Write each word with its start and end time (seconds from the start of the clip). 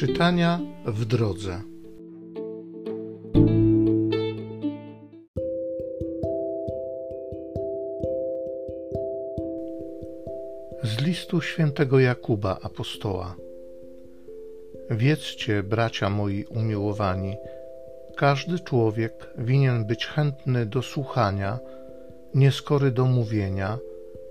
Czytania 0.00 0.60
w 0.86 1.04
drodze. 1.04 1.60
Z 10.82 11.00
listu 11.00 11.40
świętego 11.40 12.00
Jakuba 12.00 12.58
apostoła. 12.62 13.36
Wiedzcie, 14.90 15.62
bracia 15.62 16.10
moi 16.10 16.44
umiłowani, 16.44 17.36
każdy 18.16 18.58
człowiek 18.58 19.30
winien 19.38 19.86
być 19.86 20.06
chętny 20.06 20.66
do 20.66 20.82
słuchania, 20.82 21.58
nieskory 22.34 22.90
do 22.90 23.04
mówienia, 23.04 23.78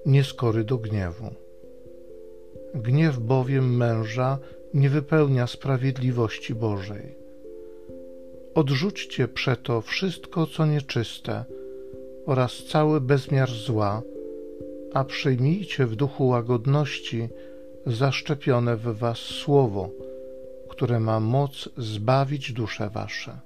nieskory 0.06 0.64
do 0.64 0.78
gniewu. 0.78 1.30
Gniew 2.76 3.20
bowiem 3.20 3.78
męża 3.78 4.40
nie 4.74 4.90
wypełnia 4.90 5.48
sprawiedliwości 5.48 6.56
Bożej. 6.56 7.16
Odrzućcie 8.56 9.28
przeto 9.28 9.82
wszystko, 9.82 10.48
co 10.48 10.66
nieczyste 10.66 11.46
oraz 12.26 12.64
cały 12.64 13.02
bezmiar 13.02 13.50
zła, 13.50 14.02
a 14.94 15.04
przyjmijcie 15.04 15.86
w 15.86 15.96
duchu 15.96 16.28
łagodności 16.28 17.30
zaszczepione 17.86 18.78
w 18.78 18.98
was 18.98 19.18
słowo, 19.18 19.90
które 20.70 21.00
ma 21.00 21.20
moc 21.20 21.70
zbawić 21.78 22.54
dusze 22.54 22.90
wasze. 22.90 23.40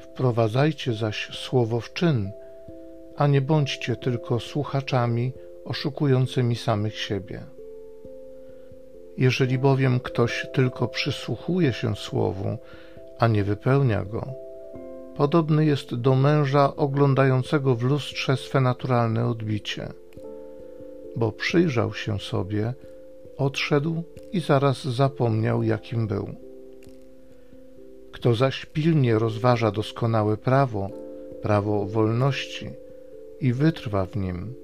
Wprowadzajcie 0.00 0.92
zaś 0.92 1.28
słowo 1.32 1.80
w 1.80 1.92
czyn, 1.92 2.30
a 3.16 3.26
nie 3.26 3.40
bądźcie 3.40 3.96
tylko 3.96 4.40
słuchaczami 4.40 5.32
oszukującymi 5.64 6.56
samych 6.56 6.98
siebie. 6.98 7.42
Jeżeli 9.18 9.58
bowiem 9.58 10.00
ktoś 10.00 10.46
tylko 10.52 10.88
przysłuchuje 10.88 11.72
się 11.72 11.96
słowu, 11.96 12.58
a 13.18 13.28
nie 13.28 13.44
wypełnia 13.44 14.04
go, 14.04 14.26
podobny 15.16 15.64
jest 15.64 15.94
do 15.94 16.14
męża 16.14 16.76
oglądającego 16.76 17.74
w 17.74 17.82
lustrze 17.82 18.36
swe 18.36 18.60
naturalne 18.60 19.26
odbicie, 19.26 19.88
bo 21.16 21.32
przyjrzał 21.32 21.94
się 21.94 22.18
sobie, 22.20 22.74
odszedł 23.36 24.02
i 24.32 24.40
zaraz 24.40 24.84
zapomniał, 24.84 25.62
jakim 25.62 26.06
był. 26.06 26.34
Kto 28.12 28.34
zaś 28.34 28.66
pilnie 28.66 29.18
rozważa 29.18 29.70
doskonałe 29.70 30.36
prawo, 30.36 30.90
prawo 31.42 31.86
wolności 31.86 32.70
i 33.40 33.52
wytrwa 33.52 34.06
w 34.06 34.16
nim, 34.16 34.54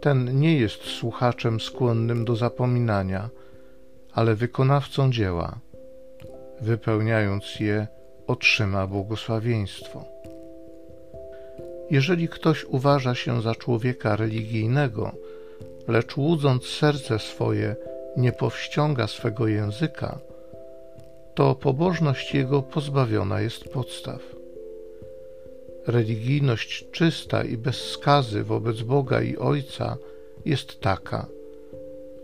ten 0.00 0.40
nie 0.40 0.58
jest 0.58 0.82
słuchaczem 0.82 1.60
skłonnym 1.60 2.24
do 2.24 2.36
zapominania, 2.36 3.30
ale 4.12 4.34
wykonawcą 4.34 5.12
dzieła. 5.12 5.58
Wypełniając 6.60 7.60
je, 7.60 7.86
otrzyma 8.26 8.86
błogosławieństwo. 8.86 10.04
Jeżeli 11.90 12.28
ktoś 12.28 12.64
uważa 12.64 13.14
się 13.14 13.42
za 13.42 13.54
człowieka 13.54 14.16
religijnego, 14.16 15.12
lecz 15.88 16.16
łudząc 16.16 16.64
serce 16.66 17.18
swoje, 17.18 17.76
nie 18.16 18.32
powściąga 18.32 19.06
swego 19.06 19.46
języka, 19.46 20.18
to 21.34 21.54
pobożność 21.54 22.34
jego 22.34 22.62
pozbawiona 22.62 23.40
jest 23.40 23.64
podstaw. 23.64 24.20
Religijność 25.86 26.90
czysta 26.92 27.44
i 27.44 27.56
bez 27.56 27.90
skazy 27.90 28.44
wobec 28.44 28.82
Boga 28.82 29.22
i 29.22 29.36
Ojca 29.36 29.96
jest 30.44 30.80
taka– 30.80 31.26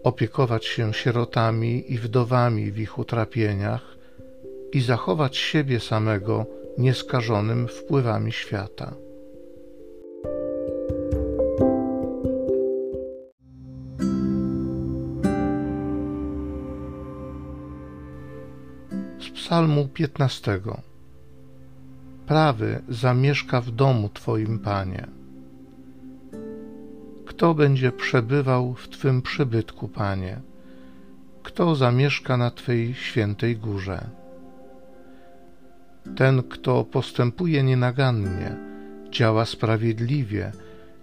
opiekować 0.06 0.66
się 0.66 0.94
sierotami 0.94 1.92
i 1.92 1.98
wdowami 1.98 2.72
w 2.72 2.78
ich 2.78 2.98
utrapieniach 2.98 3.96
i 4.72 4.80
zachować 4.80 5.36
siebie 5.36 5.80
samego 5.80 6.46
nieskażonym 6.78 7.68
wpływami 7.68 8.32
świata. 8.32 8.94
Z 19.20 19.30
Psalmu 19.34 19.88
15. 19.88 20.60
Prawy 22.26 22.82
zamieszka 22.88 23.60
w 23.60 23.70
domu 23.70 24.08
Twoim, 24.08 24.58
Panie. 24.58 25.25
Kto 27.36 27.54
będzie 27.54 27.92
przebywał 27.92 28.74
w 28.74 28.88
Twym 28.88 29.22
przybytku, 29.22 29.88
Panie? 29.88 30.40
Kto 31.42 31.74
zamieszka 31.74 32.36
na 32.36 32.50
Twej 32.50 32.94
świętej 32.94 33.56
górze? 33.56 34.10
Ten, 36.16 36.42
kto 36.42 36.84
postępuje 36.84 37.62
nienagannie, 37.62 38.56
działa 39.10 39.44
sprawiedliwie 39.44 40.52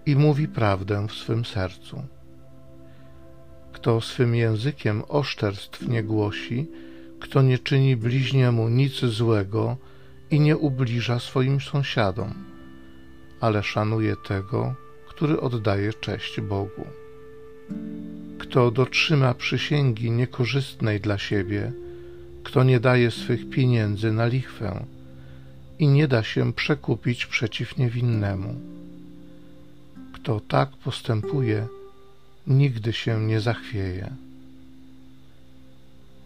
i 0.05 0.15
mówi 0.15 0.47
prawdę 0.47 1.07
w 1.07 1.11
swym 1.11 1.45
sercu. 1.45 2.03
Kto 3.73 4.01
swym 4.01 4.35
językiem 4.35 5.03
oszczerstw 5.09 5.87
nie 5.87 6.03
głosi, 6.03 6.67
kto 7.19 7.41
nie 7.41 7.57
czyni 7.57 7.95
bliźniemu 7.95 8.69
nic 8.69 8.99
złego 8.99 9.77
i 10.31 10.39
nie 10.39 10.57
ubliża 10.57 11.19
swoim 11.19 11.61
sąsiadom, 11.61 12.33
ale 13.41 13.63
szanuje 13.63 14.15
tego, 14.15 14.82
który 15.23 15.41
oddaje 15.41 15.93
cześć 15.93 16.41
Bogu. 16.41 16.85
Kto 18.39 18.71
dotrzyma 18.71 19.33
przysięgi 19.33 20.11
niekorzystnej 20.11 20.99
dla 20.99 21.17
siebie, 21.17 21.71
kto 22.43 22.63
nie 22.63 22.79
daje 22.79 23.11
swych 23.11 23.49
pieniędzy 23.49 24.11
na 24.11 24.25
lichwę 24.25 24.85
i 25.79 25.87
nie 25.87 26.07
da 26.07 26.23
się 26.23 26.53
przekupić 26.53 27.25
przeciw 27.25 27.77
niewinnemu. 27.77 28.55
Kto 30.13 30.39
tak 30.39 30.69
postępuje, 30.69 31.67
nigdy 32.47 32.93
się 32.93 33.19
nie 33.19 33.39
zachwieje. 33.41 34.09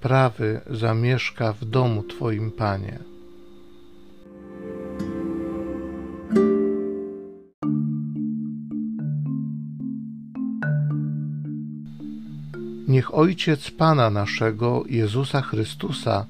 Prawy 0.02 0.62
zamieszka 0.69 1.53
w 1.53 1.66
domu 1.66 2.03
Twoim, 2.03 2.52
Panie. 2.52 3.16
Niech 12.88 13.16
Ojciec 13.16 13.72
Pana 13.72 14.09
naszego, 14.09 14.84
Jezusa 14.90 15.42
Chrystusa, 15.42 16.25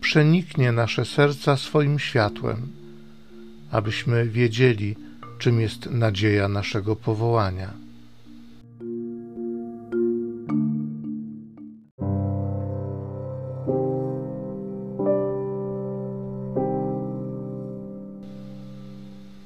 przeniknie 0.00 0.72
nasze 0.72 1.04
serca 1.04 1.56
swoim 1.56 1.98
światłem, 1.98 2.68
abyśmy 3.70 4.26
wiedzieli, 4.26 4.96
czym 5.38 5.60
jest 5.60 5.90
nadzieja 5.90 6.48
naszego 6.48 6.96
powołania. 6.96 7.70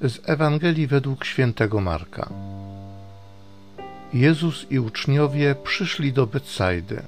Z 0.01 0.29
Ewangelii 0.29 0.87
według 0.87 1.25
świętego 1.25 1.81
Marka. 1.81 2.44
Jezus 4.15 4.65
i 4.69 4.79
uczniowie 4.79 5.55
przyszli 5.63 6.13
do 6.13 6.27
Betsajdy. 6.27 7.01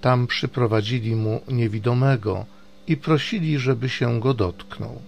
Tam 0.00 0.26
przyprowadzili 0.26 1.16
mu 1.16 1.40
niewidomego 1.48 2.46
i 2.88 2.96
prosili, 2.96 3.58
żeby 3.58 3.88
się 3.88 4.20
go 4.20 4.34
dotknął. 4.34 5.02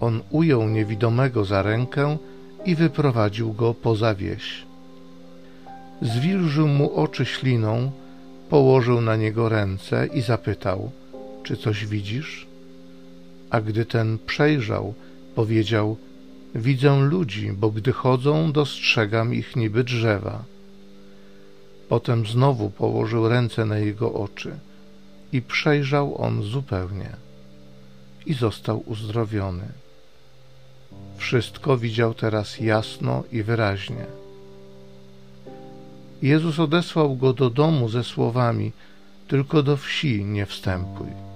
On 0.00 0.20
ujął 0.30 0.68
niewidomego 0.68 1.44
za 1.44 1.62
rękę 1.62 2.16
i 2.64 2.74
wyprowadził 2.74 3.52
go 3.52 3.74
poza 3.74 4.14
wieś. 4.14 4.62
Zwilżył 6.02 6.68
mu 6.68 6.96
oczy 6.96 7.24
śliną, 7.24 7.90
położył 8.50 9.00
na 9.00 9.16
niego 9.16 9.48
ręce 9.48 10.06
i 10.06 10.20
zapytał: 10.20 10.90
Czy 11.42 11.56
coś 11.56 11.86
widzisz? 11.86 12.46
A 13.50 13.60
gdy 13.60 13.84
ten 13.84 14.18
przejrzał, 14.26 14.94
powiedział: 15.34 15.96
Widzę 16.54 17.00
ludzi, 17.00 17.52
bo 17.52 17.70
gdy 17.70 17.92
chodzą, 17.92 18.52
dostrzegam 18.52 19.34
ich 19.34 19.56
niby 19.56 19.84
drzewa. 19.84 20.44
Potem 21.88 22.26
znowu 22.26 22.70
położył 22.70 23.28
ręce 23.28 23.64
na 23.64 23.78
jego 23.78 24.12
oczy 24.12 24.58
i 25.32 25.42
przejrzał 25.42 26.22
on 26.22 26.42
zupełnie 26.42 27.16
i 28.26 28.34
został 28.34 28.82
uzdrowiony. 28.86 29.68
Wszystko 31.16 31.78
widział 31.78 32.14
teraz 32.14 32.60
jasno 32.60 33.24
i 33.32 33.42
wyraźnie. 33.42 34.06
Jezus 36.22 36.58
odesłał 36.58 37.16
go 37.16 37.32
do 37.32 37.50
domu 37.50 37.88
ze 37.88 38.04
słowami: 38.04 38.72
Tylko 39.28 39.62
do 39.62 39.76
wsi 39.76 40.24
nie 40.24 40.46
wstępuj 40.46 41.31